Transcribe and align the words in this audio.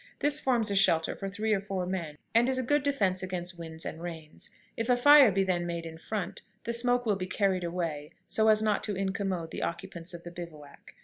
This 0.17 0.39
forms 0.39 0.71
a 0.71 0.75
shelter 0.75 1.15
for 1.15 1.29
three 1.29 1.53
or 1.53 1.59
four 1.59 1.85
men, 1.85 2.17
and 2.33 2.49
is 2.49 2.57
a 2.57 2.63
good 2.63 2.81
defense 2.81 3.21
against 3.21 3.59
winds 3.59 3.85
and 3.85 4.01
rains. 4.01 4.49
If 4.75 4.89
a 4.89 4.97
fire 4.97 5.31
be 5.31 5.43
then 5.43 5.67
made 5.67 5.85
in 5.85 5.99
front, 5.99 6.41
the 6.63 6.73
smoke 6.73 7.05
will 7.05 7.15
be 7.17 7.27
carried 7.27 7.63
away, 7.63 8.09
so 8.27 8.47
as 8.47 8.63
not 8.63 8.83
to 8.85 8.95
incommode 8.95 9.51
the 9.51 9.61
occupants 9.61 10.15
of 10.15 10.23
the 10.23 10.31
bivouac. 10.31 10.95